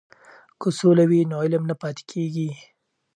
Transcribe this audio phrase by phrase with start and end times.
[0.59, 2.49] که سوله وي نو علم نه پاتې کیږي.